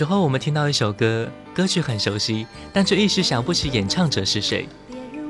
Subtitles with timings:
[0.00, 1.28] 时候我们听到一首歌。
[1.52, 4.66] 歌曲很熟悉，但却一时想不起演唱者是谁。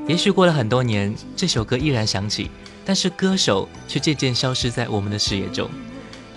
[0.06, 2.48] 也许过了很多年，这首歌依然响起，
[2.84, 5.68] 但是歌手却渐渐消失在我们的视野中。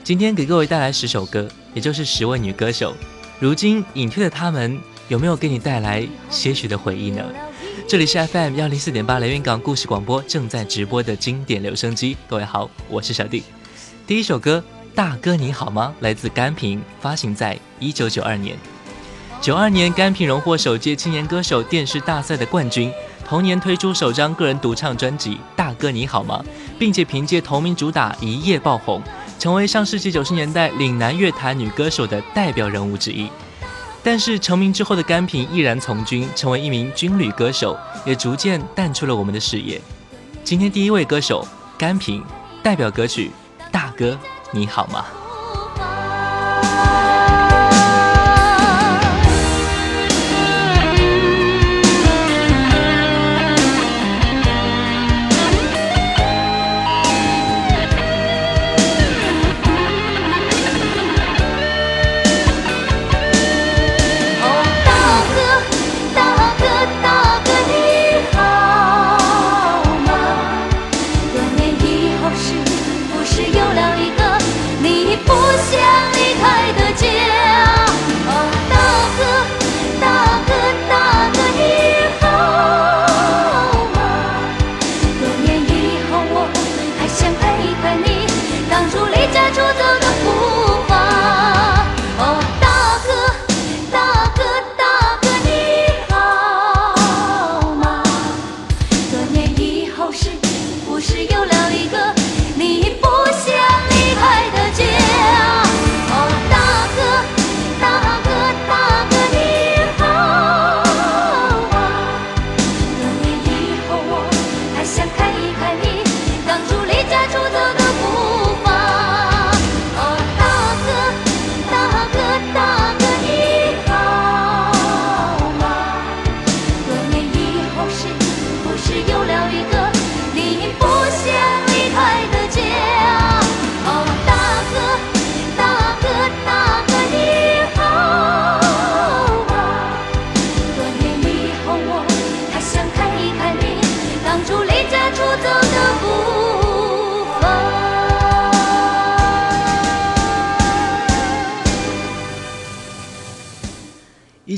[0.04, 2.96] 今天给各位带来十首歌，也就是十位女歌手。
[3.40, 7.24] 如今隐退的她们，有没有给你带来些许的回忆呢？
[7.88, 12.18] 这里是 FM 幺零四点八雷云港故事广播正在直播的经典留声机。
[12.28, 13.44] 各位好，我是小弟。
[14.08, 14.64] 第一首歌
[14.96, 18.56] 《大哥你好吗》来自甘平，发行在一九九二年。
[19.42, 22.92] 九二年，甘平荣获首届青年歌手电视大赛的冠军。
[23.26, 26.44] 同年推出首张个人独唱专辑《大哥你好吗》，
[26.78, 29.02] 并且凭借同名主打一夜爆红，
[29.40, 33.28] 成为上世纪九十年代岭南乐坛女歌手的代表人物之一。
[34.04, 39.82] 但是成名之后的甘平毅然从军，成为一名军旅歌手，也逐渐淡出了我们的视野。
[40.44, 41.48] 今天第一位歌手
[41.80, 42.24] 甘平，
[42.62, 43.32] 代表歌曲
[43.72, 44.16] 《大哥
[44.56, 45.04] 你好吗》。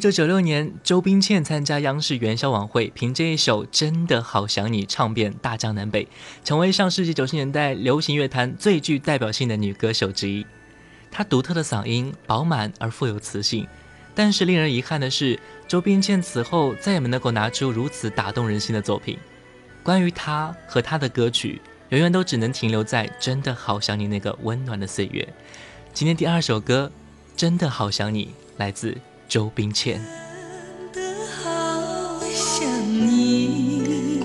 [0.06, 6.08] 九九六年，周冰倩参加央视元宵晚会，凭这一首《真的好想你》唱遍大江南北，
[6.44, 10.46] 成为上世纪九十年代流行乐坛最具代表性的女歌手之一。
[11.10, 13.66] 她独特的嗓音饱满而富有磁性，
[14.14, 19.18] 但是令人遗憾的是，周冰倩此后再也没能够拿出如此打动人心的作品。
[19.82, 21.60] 关于她和她的歌曲，
[21.90, 25.28] 永远都只能停留在《真的好想你》那个温暖的岁月。
[25.96, 26.92] 今天第二首歌
[27.36, 28.26] 《真的好想你》
[28.58, 28.96] 来自。
[29.36, 30.00] 周冰倩。
[30.94, 32.66] 真的好想
[33.06, 34.24] 你，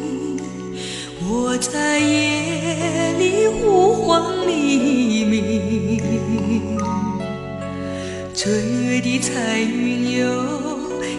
[1.29, 6.79] 我在夜里呼唤黎明，
[8.33, 10.23] 追月的彩云哟，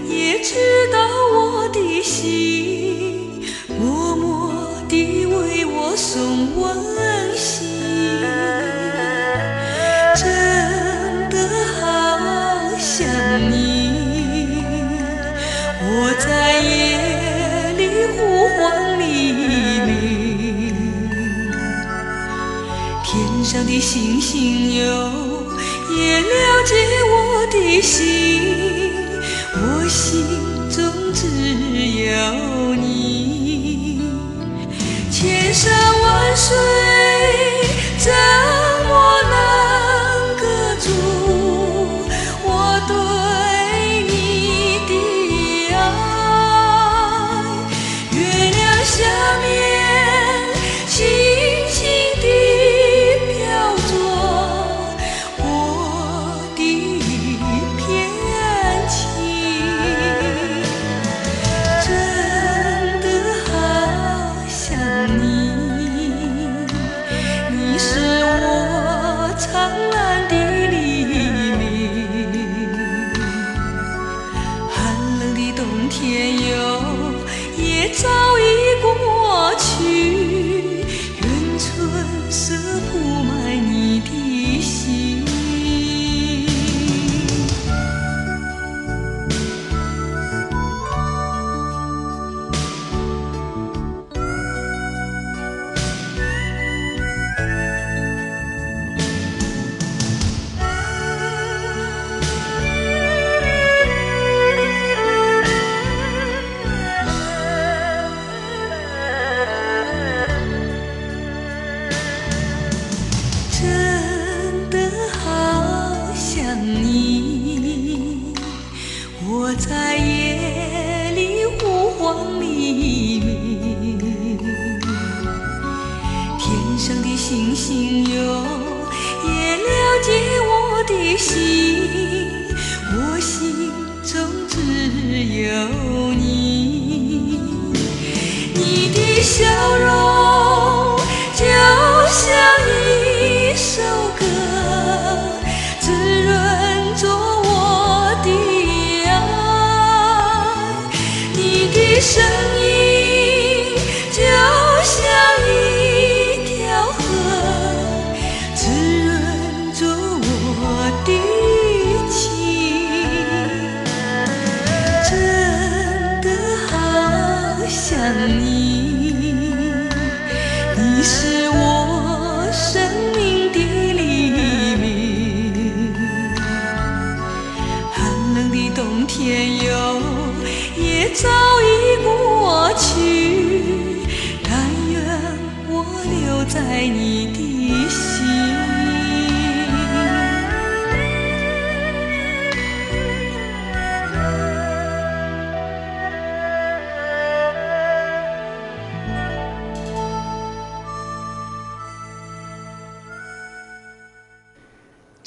[0.08, 0.56] 也知
[0.94, 0.98] 道
[1.34, 3.44] 我的心，
[3.78, 4.54] 默默
[4.88, 7.68] 地为我送温馨。
[23.72, 24.84] 的星星哟，
[25.96, 26.26] 也了
[26.66, 26.76] 解
[27.08, 28.92] 我的心，
[29.54, 30.26] 我心
[30.70, 30.84] 中
[31.14, 31.26] 只
[32.04, 32.12] 有
[32.76, 34.02] 你。
[35.10, 35.72] 千山
[36.02, 36.54] 万水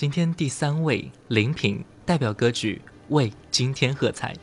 [0.05, 4.35] 今天第三位林品代表歌曲《为今天喝彩》。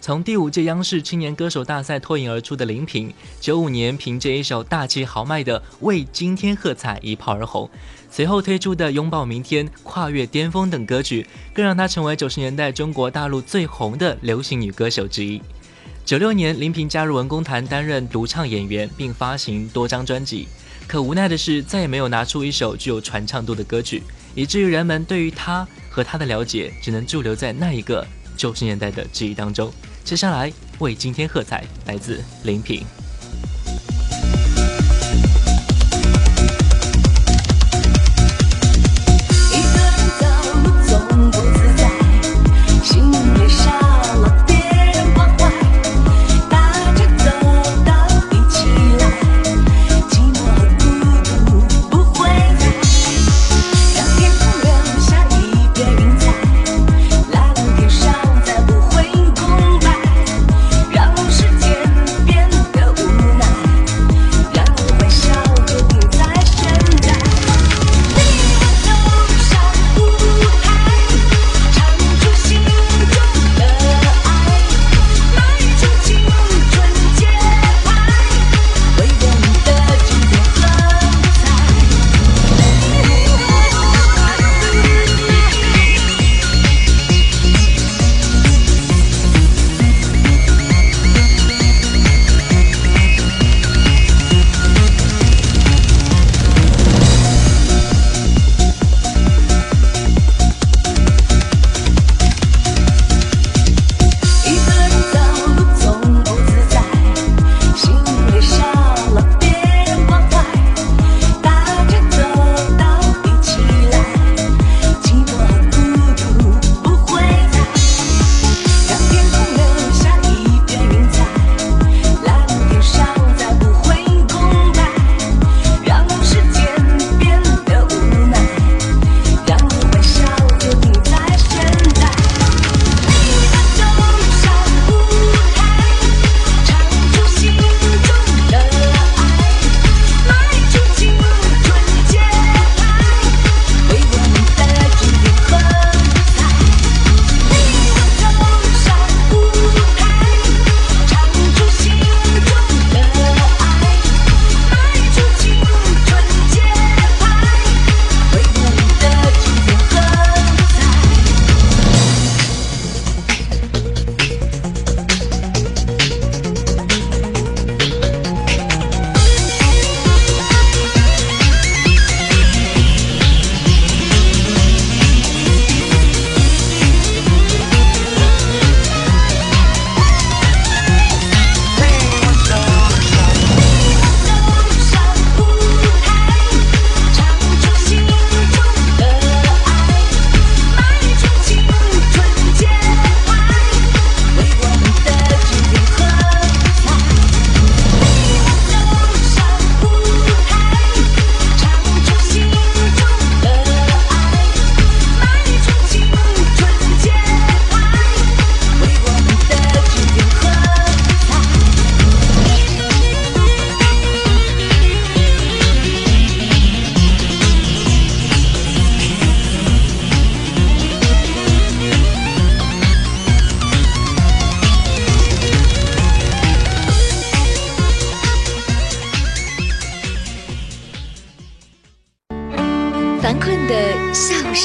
[0.00, 7.68] 从第五届央视青年歌手大赛脱颖而出的林品，九五年凭借一首大气豪迈的《为今天喝彩》一炮而红，
[8.08, 15.42] 随后推出的《拥抱明天》《跨越巅峰》等歌曲，更让她成为九十年代中国大陆最红的流行女歌手之一。
[16.04, 20.46] 九六年，林萍加入文工团担任独唱演员，并发行多张专辑。
[20.86, 24.02] 可无奈的是，再也没有拿出一首具有传唱度的歌曲，
[24.34, 28.06] 以至于人们对于他和他的了解只能驻留在那一个
[28.36, 29.72] 九十年代的记忆当中。
[30.04, 32.84] 接下来为今天喝彩，来自林品。
[39.50, 40.24] 一个人走
[40.86, 41.90] 总不自在，
[42.82, 43.10] 心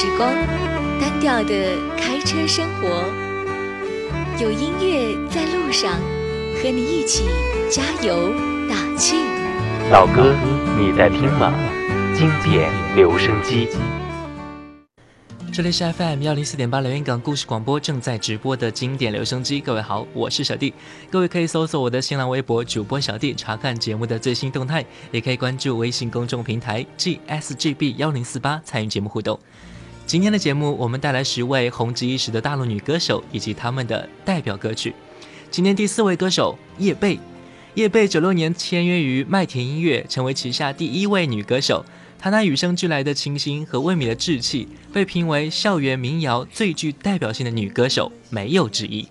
[0.04, 0.34] 时光，
[1.00, 3.06] 单调的开车生活，
[4.38, 5.94] 有音乐在路上，
[6.60, 7.24] 和你一起
[7.70, 8.34] 加油
[8.68, 9.16] 打气。
[9.90, 10.34] 老哥，
[10.78, 11.54] 你在听吗？
[12.14, 13.66] 经典留声机。
[15.50, 20.74] 这里是 FM 幺零四点八连云港故事广播正在直播的经典留声机，各位好，我是小弟。
[21.10, 29.40] 各位可以搜索我的新浪微博主播小弟，查看节目的最新动态，也可以关注微信公众平台 GSGB 幺零四八参与节目互动。
[30.06, 34.94] 今天的节目，我们带来十位红极一时的大陆女歌手以及她们的代表歌曲。
[35.50, 37.18] 今天第四位歌手叶蓓，
[37.74, 41.84] 叶蓓九六年签约于麦田音乐，成为旗下第一位女歌手。
[42.18, 49.08] 她那与生俱来的清新和未泯的稚气，被评为校园民谣最具代表性的女歌手，没有之一。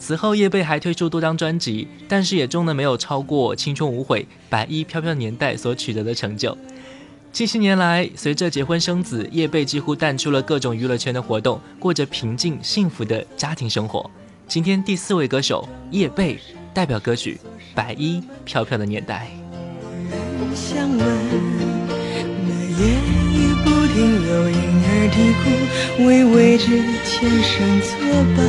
[0.00, 4.20] 此后，叶蓓还推出多张专辑，但是也终能没有超过《青春无悔》
[4.50, 6.58] 《白衣飘飘年代》所取得的成就。
[7.32, 14.08] 近些年来，随着结婚生子，叶蓓几乎淡出了各种娱乐圈的活动，过着平静幸福的家庭生活。
[14.46, 16.36] 今天第四位歌手叶蓓，
[16.74, 17.40] 代表歌曲
[17.74, 19.28] 《白衣飘飘的年代》。
[20.54, 22.84] 相问，那夜
[23.32, 23.96] 雨不停
[24.28, 26.66] 有婴儿啼哭，为未知
[27.06, 27.96] 前生作
[28.36, 28.44] 伴。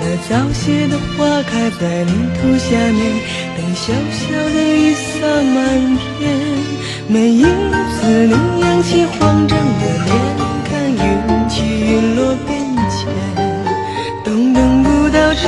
[0.00, 3.02] 那早谢的花开在泥土下面，
[3.56, 6.22] 等小小的雨洒满天。
[7.06, 7.42] 每一
[8.84, 10.14] 起慌张的脸，
[10.68, 12.60] 看云起云落变
[12.90, 13.08] 迁。
[14.22, 15.42] 冬等不到春，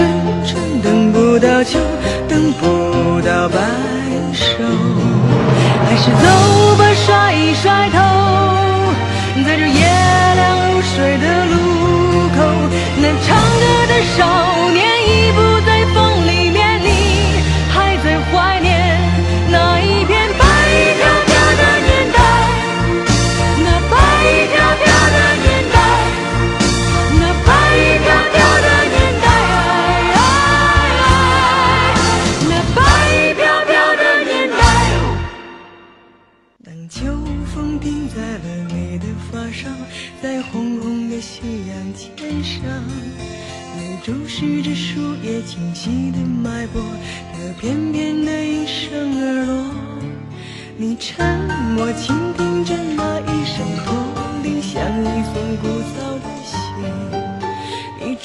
[0.46, 1.78] 春等不到秋，
[2.26, 3.58] 等不到白
[4.32, 4.64] 首，
[5.84, 7.98] 还是走吧，甩一甩头，
[9.44, 9.84] 在这夜
[10.34, 11.54] 凉如水的路
[12.34, 12.38] 口，
[13.02, 14.24] 那唱歌的少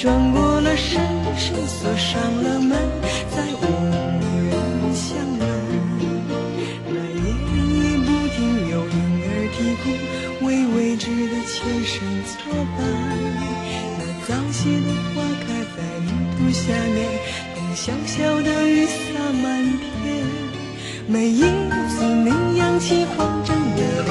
[0.02, 1.00] 转过了身，
[1.38, 2.76] 身锁上了门，
[3.30, 3.64] 再无
[4.50, 4.52] 人
[4.96, 5.42] 相问。
[6.90, 8.36] 那夜雨不停
[8.72, 9.84] 有婴儿啼哭，
[10.44, 11.54] 为未知的前
[11.86, 11.94] 生
[12.26, 12.42] 作
[12.76, 12.82] 伴。
[14.00, 16.98] 那早谢的花开在泥土下面，
[17.54, 18.98] 等小小的雨洒
[19.44, 19.46] 满
[20.02, 20.26] 天。
[21.06, 24.10] 每一次你扬起慌张的脸，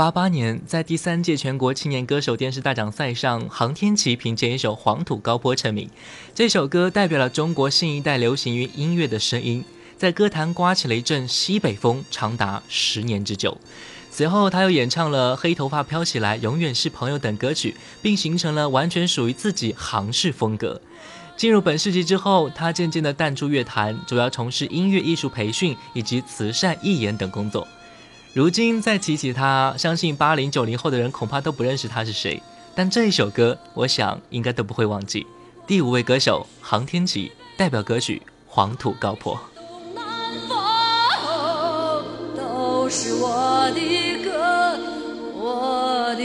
[0.00, 5.90] 八八年，在第三届全国青年歌手电视大奖赛上，航天奇凭借一首《黄土高坡》成名。
[6.34, 9.62] 这首歌代表了中国新一代流行于音乐的声音，
[9.98, 13.58] 在歌坛刮起了一阵西北风，长达十年之久。
[14.10, 20.80] 随后，他又演唱了《黑头发飘起来》《永远是朋友》等歌曲，并形成了完全属于自己行式风格。
[21.36, 27.68] 进入本世纪之后，他渐渐地淡出乐坛，主要从事音乐艺术培训以及慈善义演等工作。
[28.32, 32.40] 如今再提起他，相信八零九零后的人恐怕都不认识他是谁，
[32.76, 35.26] 但这一首歌，我想应该都不会忘记。
[35.66, 39.34] 第五位歌手杭天琪，代表歌曲《黄土高坡》。
[42.36, 44.78] 都是我的歌，
[45.34, 46.24] 我的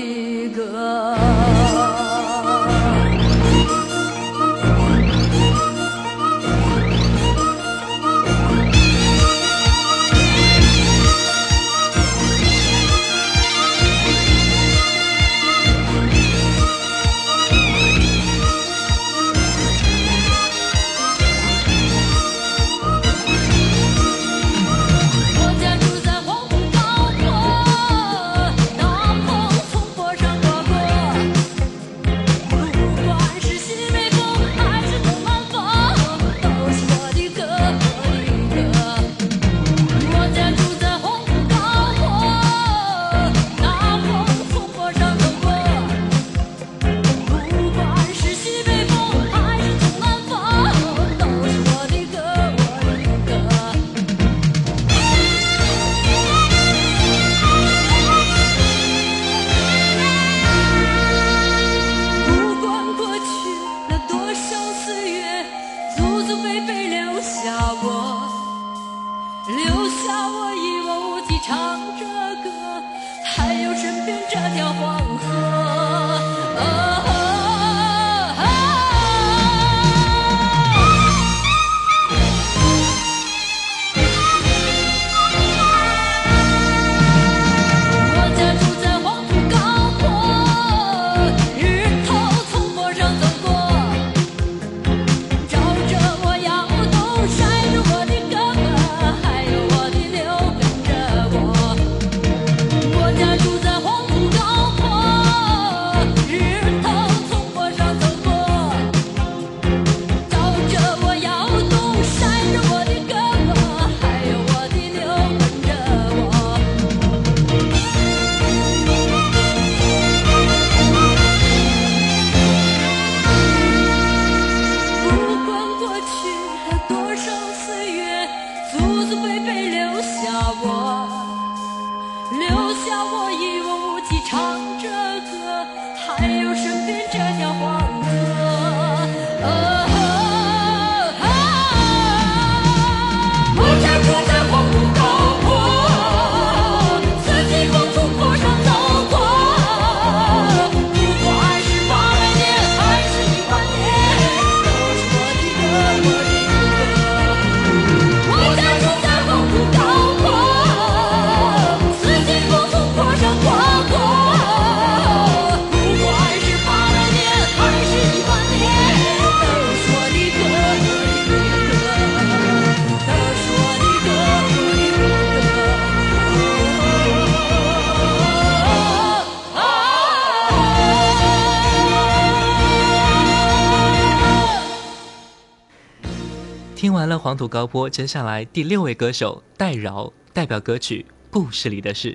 [187.35, 192.11] 土高坡，接下来第六位歌手戴娆代表歌曲《故事里的事》。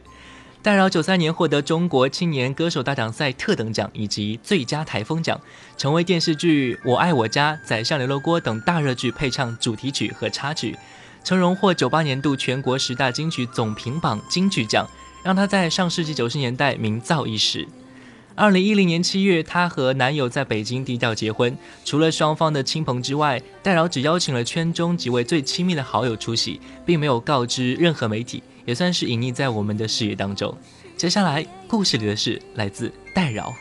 [0.63, 5.41] 戴娆九三年获得中国青年歌手大奖赛特等奖以及最佳台风奖，
[5.79, 10.77] 成为电视剧《我爱我家》《宰相刘罗锅》等大热剧配唱主题曲和插曲，
[11.25, 14.87] 曾荣获九八年度全国十大金曲总评榜金曲奖，
[15.25, 17.67] 让她在上世纪九十年代名噪一时。
[18.41, 21.55] 二零一零年七月，她和男友在北京低调结婚。
[21.85, 30.57] 除了双方的亲朋之外，戴娆只邀请了圈中几位最亲密的好友出席，并没有告知任何媒体，也算是隐匿在我们的视野当中。
[30.97, 33.53] 接下来，故事里的事来自戴娆。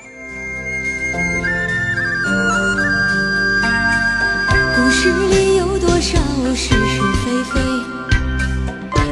[4.78, 6.18] 故事里有多少
[6.56, 7.60] 是是非非？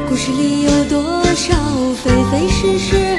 [0.08, 1.54] 故事里有多少
[1.92, 3.18] 非非是是？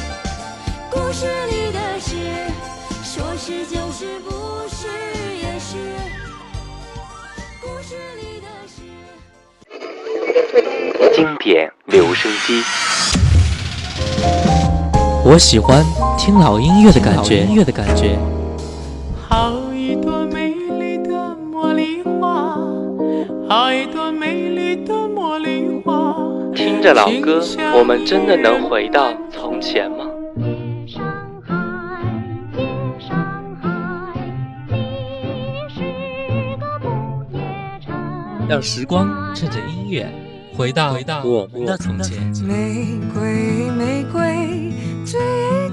[0.91, 2.17] 故事里的事。
[3.01, 4.29] 说是就是，不
[4.67, 4.87] 是
[5.41, 5.77] 也是。
[7.61, 8.83] 故事里的事。
[11.15, 12.61] 经典留声机，
[15.23, 15.81] 我喜欢
[16.17, 18.17] 听老音乐的感觉，音乐的感觉。
[19.29, 21.13] 好一朵美丽的
[21.53, 22.57] 茉莉花，
[23.47, 26.17] 好一朵美丽的茉莉花。
[26.53, 27.41] 听着老歌，
[27.77, 30.05] 我们真的能回到从前吗？
[38.51, 40.05] 让时光趁着音乐
[40.53, 42.21] 回到回到我们的从前。
[42.45, 44.73] 玫瑰，玫瑰
[45.05, 45.21] 最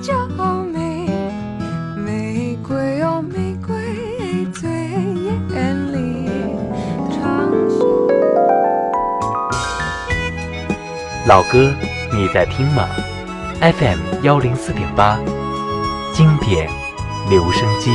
[0.01, 0.29] 娇
[0.73, 1.11] 美，
[1.97, 6.31] 玫瑰哦玫瑰最艳丽。
[7.11, 8.09] 长袖
[11.27, 11.75] 老歌
[12.13, 12.89] 你在听吗
[13.61, 15.19] ？FM 幺零四点八，
[16.15, 16.71] 经典
[17.29, 17.91] 留声机。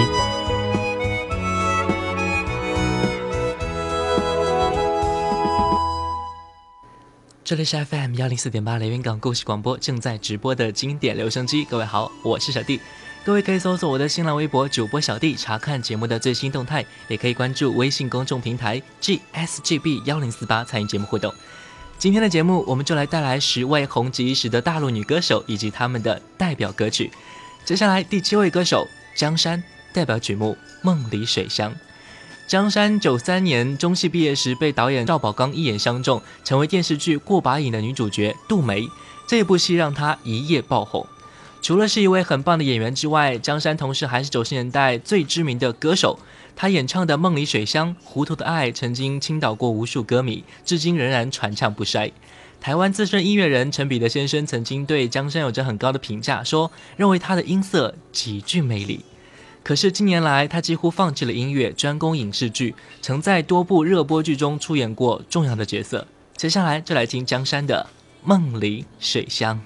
[7.53, 12.81] 这里是 FM 幺零四点八连云港故事广播正在直播的经典留声机，各位好，我是小弟。
[13.23, 21.31] 各位可以搜索我的新浪微博主播小弟，查看节目的最新动态，也可以关注微信公众平台 GSGB 幺零四八参与节目互动。
[21.99, 27.11] 今天的节目，我们就来带来十位红极一时的大陆女歌手以及她们的代表歌曲。
[27.63, 29.63] 接下来第七位歌手江山，
[29.93, 31.71] 代表曲目《梦里水乡》。
[32.45, 38.87] 江山九三年中戏毕业时，被导演赵宝刚一眼相中，成为电视剧《过把瘾》的女主角杜梅。
[39.25, 41.07] 这部戏让她一夜爆红。
[41.61, 46.19] 除了是一位很棒的演员之外，江山同时还是九十年代最知名的歌手。
[46.55, 52.11] 她演唱的《梦里水乡》《糊涂的爱》曾经倾倒过无数歌迷，至今仍然传唱不衰。
[52.59, 59.03] 台湾资深音乐人陈彼得先生曾经对江山有着很高的评价，说认为她的音色极具魅力。
[59.63, 66.05] 可是近年来，他几乎放弃了音乐，专攻影视剧，曾在多部热播剧中出演过重要的角色。
[66.35, 67.87] 接下来就来听江山的
[68.27, 69.57] 《梦里水乡》。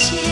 [0.00, 0.27] 你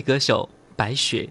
[0.00, 1.28] 歌手白雪，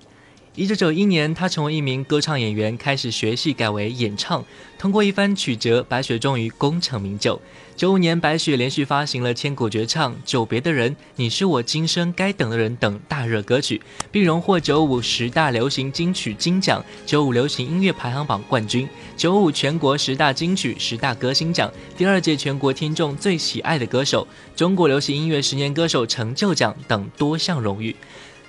[0.55, 4.43] 一九九一年，他成为一名歌唱演员，开始学戏改为演唱。
[4.77, 7.41] 通过一番曲折，白雪终于功成名就。
[7.75, 24.25] 九五年，白雪连续发行了千古绝唱《久别的人》《你是我今生该等的人》等大热歌曲，并荣获九五十大流行金曲金奖、九五流行音乐排行榜冠军、九五全国十大金曲十大歌星奖、第二届全国听众最喜爱的歌手、
[24.55, 27.93] 中国流行音乐十年歌手成就奖等多项荣誉。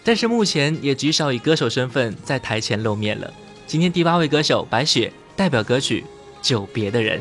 [0.06, 3.28] 但是目前也极少以歌手身份在台前露面了。
[3.66, 6.04] 今天第八位歌手白雪代表歌曲
[6.48, 7.20] 《久别的人》。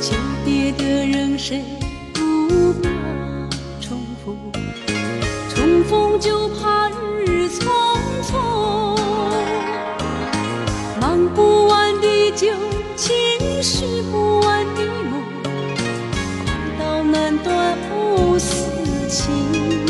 [0.00, 1.62] 久别的人，谁
[2.14, 2.88] 不怕
[3.78, 4.34] 重逢？
[5.54, 7.68] 重逢就怕日匆
[8.22, 8.96] 匆。
[10.98, 12.56] 忙不完的旧
[12.96, 13.14] 情，
[13.62, 15.22] 续不完的梦，
[16.46, 19.81] 狂刀难断藕丝情。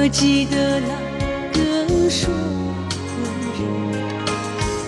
[0.00, 0.88] 可记得那
[1.52, 2.96] 个说的
[3.60, 3.60] 人？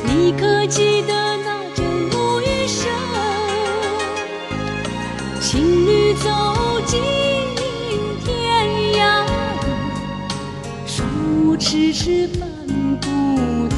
[0.07, 2.90] 你可记得那阵木鱼声？
[5.38, 6.31] 情侣走
[6.87, 6.98] 进
[8.25, 8.25] 天
[8.94, 9.33] 涯路，
[10.87, 11.07] 双
[11.59, 12.48] 痴痴伴
[12.98, 13.77] 不得。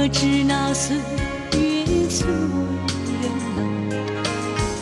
[0.00, 2.40] 可知那岁月催人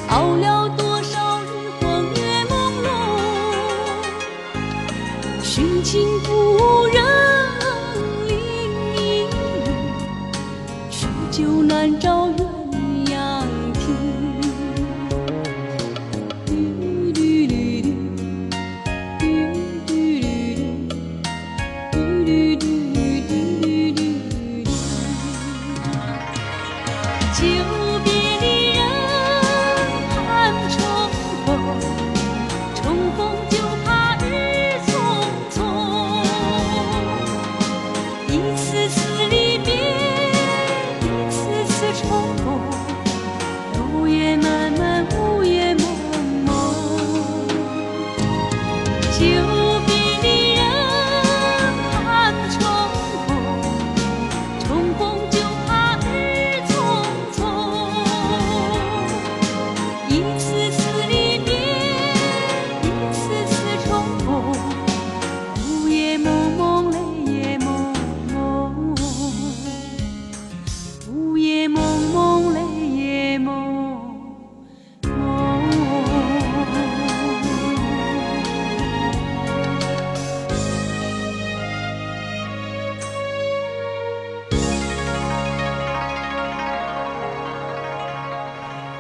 [0.07, 0.15] 老？
[0.15, 1.45] 熬了多少日
[1.81, 2.53] 光月朦
[5.43, 7.03] 胧，寻情故人
[8.29, 8.33] 另
[8.95, 9.31] 一路，
[10.89, 12.18] 许久难找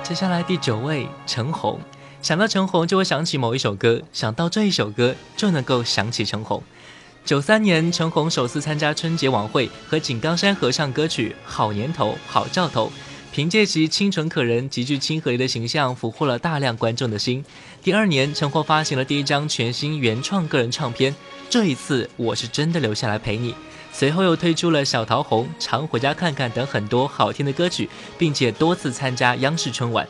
[0.09, 1.78] 接下来第九位陈红，
[2.22, 6.62] 想到陈红就会想起某一首歌，想到这一首歌就能够想起陈红。
[7.26, 12.86] 九三年，陈红首次参加春节晚会，和井冈山合唱歌曲《好年头好兆头》，
[13.34, 17.44] 凭借其清纯可人、极具亲和力的形象，俘获了大量观众的心。
[17.82, 21.14] 第二年，陈红发行了第一张全新原创个人唱片，
[21.50, 23.54] 这一次我是真的留下来陪你。
[23.99, 30.07] 随后又推出了《小桃红》《常回家看看》等很多好听的歌曲，并且多次参加央视春晚。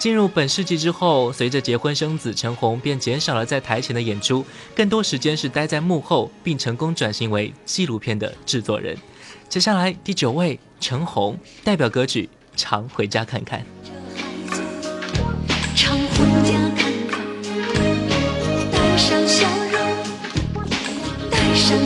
[0.00, 8.98] 进入本世纪之后，随着结婚生子，陈红便减少了在台前的演出，更多时间是待在幕后，并成功转型为纪录片的制作人。
[9.48, 12.28] 接下来第九位，陈红代表歌曲
[12.60, 13.60] 《常回家看看》。
[15.76, 17.20] 常回家看看，
[18.72, 19.80] 带上笑容，
[21.30, 21.78] 带上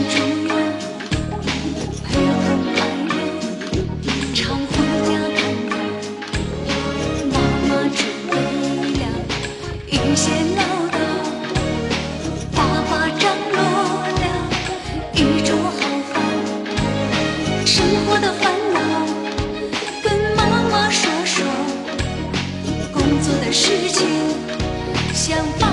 [23.55, 25.64] 作的事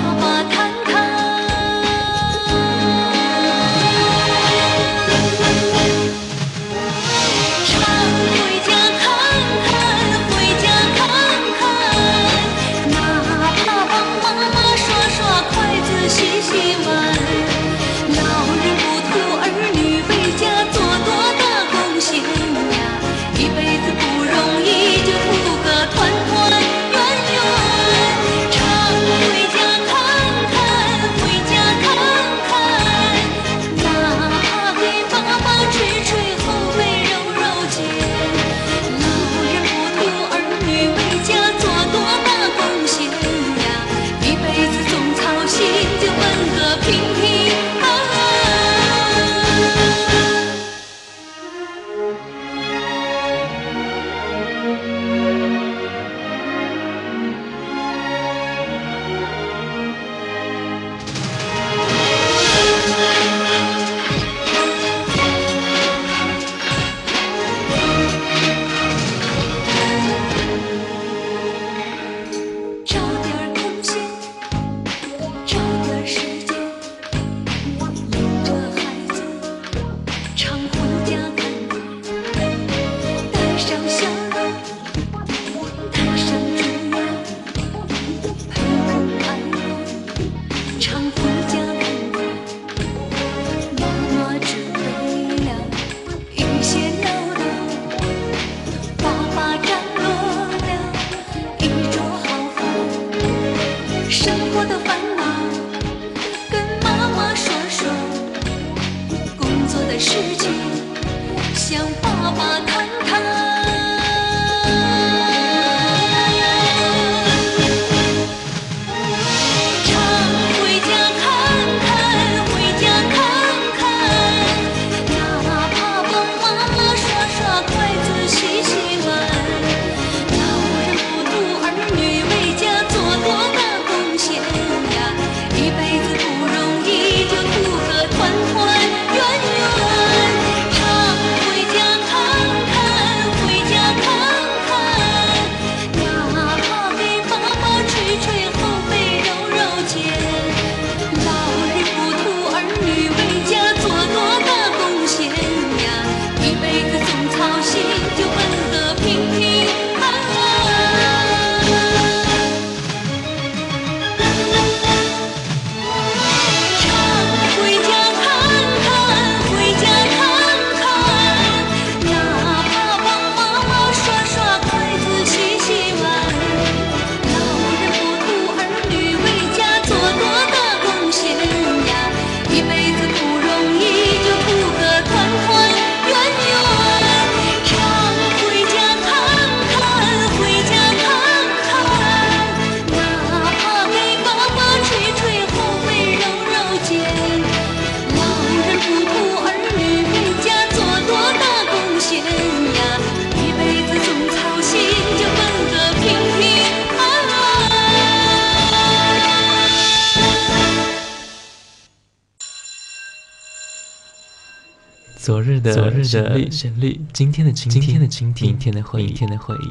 [216.33, 219.69] 昨日的旋律，今天的今今天的今天，明天的回忆，明天的回忆。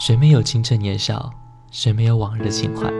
[0.00, 1.30] 谁没有青春年少？
[1.70, 2.90] 谁没有往日情怀？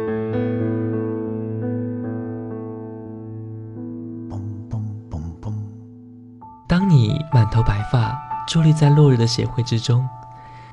[6.68, 8.14] 当你满头白发，
[8.46, 10.06] 伫立在落日的协会之中，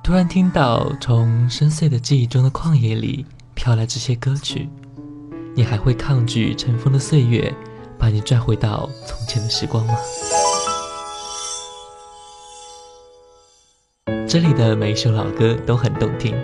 [0.04, 4.68] 突然听到从深邃的记忆中的旷野里飘来这些歌曲，
[5.56, 7.54] 你还会抗拒尘封的岁月，
[7.98, 9.94] 把你拽回到从前的时光吗？
[14.30, 16.36] 这里的每一首老歌都很动听，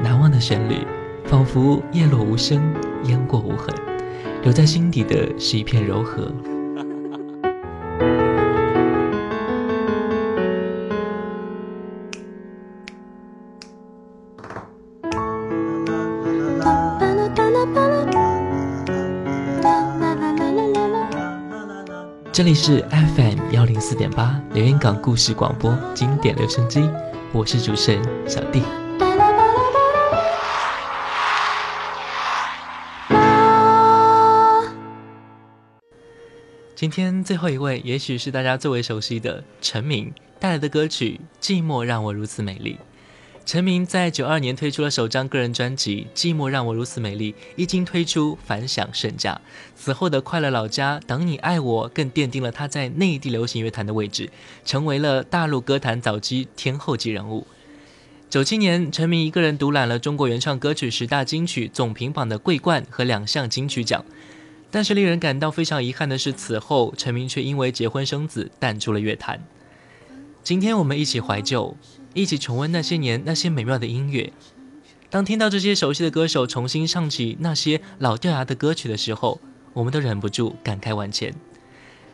[0.00, 0.86] 难忘的旋律，
[1.24, 2.62] 仿佛叶落无声，
[3.06, 3.74] 烟过无痕，
[4.44, 6.32] 留在心底的是一片柔和。
[22.32, 26.88] 这里是 FM 幺零四点八连云港故事广播经典留声机，
[27.36, 28.62] 我是主持人小弟。
[36.76, 42.74] 今天最后一位，也许是大家最为熟悉的陈明带来的歌曲《寂寞让我如此美丽》。
[43.46, 49.38] 陈明在九二年推出了首张个人专辑《寂寞让我如此美丽》，一经推出反响甚佳。
[49.76, 54.30] 此后的《快乐老家》《等你爱我》更奠定了他在内地流行乐坛的位置，
[54.64, 57.46] 成为了大陆歌坛早期天后级人物。
[58.30, 64.02] 九七年，陈明一个人独揽了中国原创歌曲十大金曲总评榜的桂冠和两项金曲奖。
[64.70, 69.44] 但是令人感到非常遗憾的是，此后陈明却因为结婚生子淡出了乐坛。
[70.42, 71.76] 今天我们一起怀旧，
[72.14, 74.32] 一起重温那些年那些美妙的音乐。
[75.10, 79.40] 当听到这些熟悉的歌手重新唱起那些老掉牙的歌曲的时候，
[79.72, 81.34] 我们都忍不住感慨万千。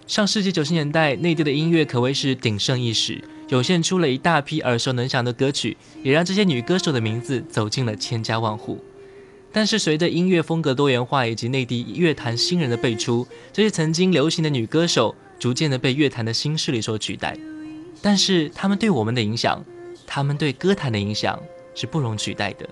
[0.06, 8.82] 上世纪九十年代，内地的音乐可谓是鼎盛一时，涌现出了一大批耳熟能详的歌曲，也让这些女歌手的名字走进了千家万户。
[9.52, 17.36] 但是随着音乐风格多元化以及内地乐坛新人的辈出，这些曾经流行的女歌手逐渐的被乐坛的新势力所取代。
[18.02, 19.64] 但是他们对我们的影响，
[20.12, 21.40] 他们对歌坛的影响
[21.72, 22.68] 是不容取代的。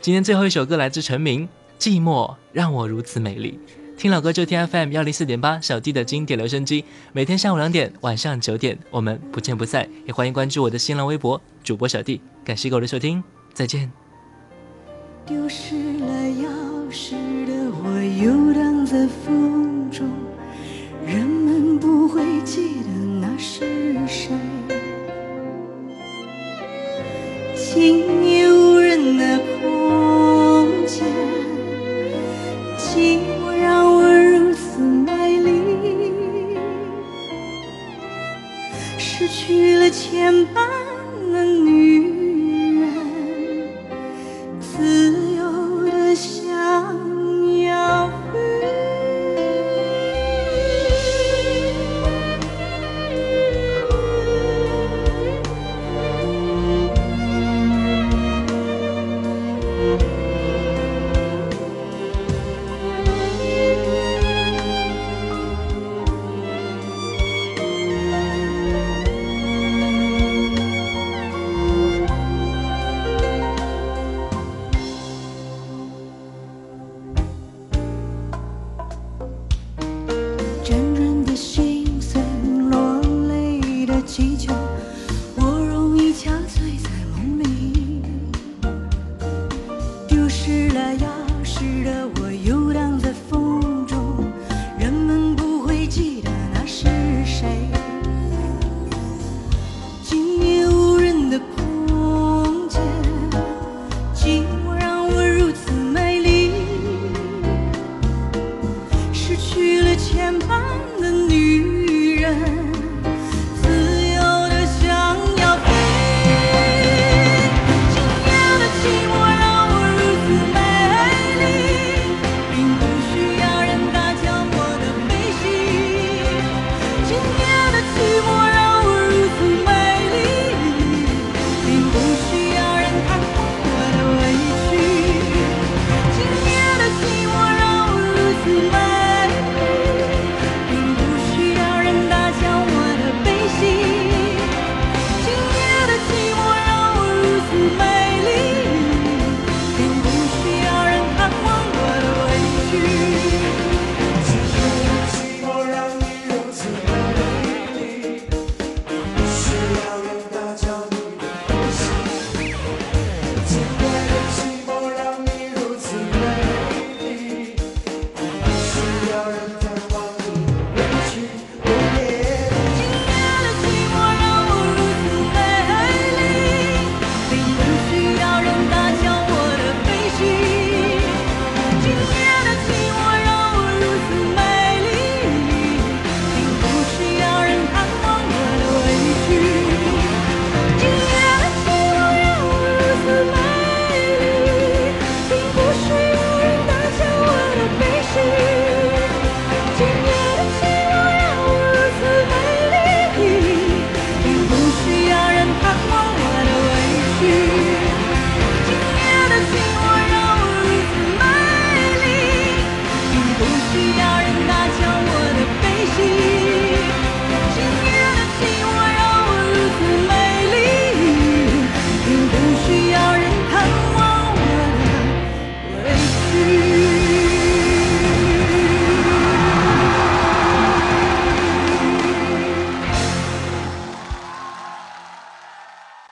[0.00, 1.48] 今天最后一首歌来自陈明，
[1.82, 3.58] 《寂寞让我如此美丽》。
[4.00, 6.84] 听老歌就听 FM 幺零四点八，小弟的经典留声机。
[7.12, 9.88] 每天下午两点，晚上九点，我们不见不散。
[10.06, 12.20] 也欢迎关注我的新浪微博主播小弟。
[12.44, 13.20] 感谢各位的收听，
[13.52, 13.90] 再见。
[15.26, 16.46] 丢失了钥
[16.92, 17.14] 匙
[17.46, 17.52] 的
[17.82, 20.08] 我游荡在风中，
[21.04, 22.88] 人们不会记得
[23.20, 24.30] 那是谁。
[27.72, 31.06] 今夜无人的空间，
[32.76, 36.58] 寂寞让我如此卖力，
[38.98, 40.58] 失去了牵绊。